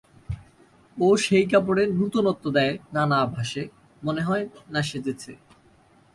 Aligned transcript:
ও 0.97 1.07
সেই 1.25 1.45
কাপড়ে 1.51 1.83
নূতনত্ব 1.97 2.45
দেয় 2.57 2.75
নানা 2.93 3.17
আভাসে, 3.25 3.63
মনে 4.01 4.21
হয় 4.21 4.45
না 4.73 4.81
সেজেছে। 4.89 5.31